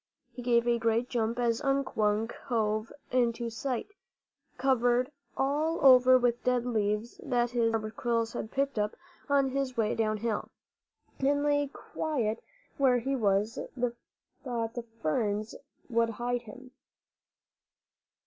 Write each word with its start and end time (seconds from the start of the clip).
He 0.33 0.41
gave 0.41 0.67
a 0.67 0.79
great 0.79 1.09
jump 1.09 1.37
as 1.37 1.61
Unk 1.61 1.95
Wunk 1.95 2.33
hove 2.45 2.91
into 3.11 3.51
sight, 3.51 3.89
covered 4.57 5.11
all 5.37 5.77
over 5.85 6.17
with 6.17 6.39
the 6.39 6.45
dead 6.53 6.65
leaves 6.65 7.21
that 7.23 7.51
his 7.51 7.71
barbed 7.71 7.95
quills 7.97 8.33
had 8.33 8.49
picked 8.49 8.79
up 8.79 8.95
on 9.29 9.49
his 9.49 9.77
way 9.77 9.93
downhill, 9.93 10.49
and 11.19 11.43
lay 11.43 11.67
quiet 11.67 12.43
where 12.79 12.97
he 12.97 13.15
thought 13.15 14.73
the 14.73 14.85
ferns 15.03 15.53
would 15.87 16.09
hide 16.09 16.41
him. 16.41 16.71